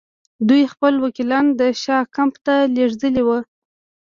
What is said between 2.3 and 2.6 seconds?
ته